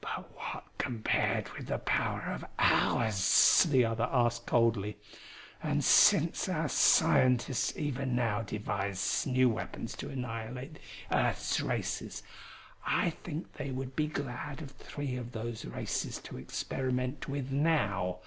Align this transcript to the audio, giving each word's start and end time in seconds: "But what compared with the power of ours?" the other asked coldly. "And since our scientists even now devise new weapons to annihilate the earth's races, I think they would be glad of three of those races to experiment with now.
"But 0.00 0.34
what 0.36 0.64
compared 0.78 1.48
with 1.50 1.68
the 1.68 1.78
power 1.78 2.32
of 2.34 2.44
ours?" 2.58 3.64
the 3.70 3.84
other 3.84 4.08
asked 4.10 4.44
coldly. 4.44 4.96
"And 5.62 5.84
since 5.84 6.48
our 6.48 6.68
scientists 6.68 7.74
even 7.76 8.16
now 8.16 8.42
devise 8.42 9.24
new 9.28 9.48
weapons 9.48 9.94
to 9.98 10.08
annihilate 10.10 10.74
the 11.08 11.16
earth's 11.16 11.60
races, 11.60 12.24
I 12.84 13.10
think 13.10 13.52
they 13.52 13.70
would 13.70 13.94
be 13.94 14.08
glad 14.08 14.60
of 14.60 14.72
three 14.72 15.14
of 15.14 15.30
those 15.30 15.64
races 15.64 16.18
to 16.22 16.36
experiment 16.36 17.28
with 17.28 17.52
now. 17.52 18.22